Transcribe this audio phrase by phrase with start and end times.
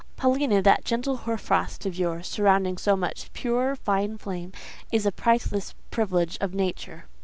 [0.17, 4.51] Paulina, that gentle hoar frost of yours, surrounding so much pure, fine flame,
[4.91, 7.05] is a priceless privilege of nature."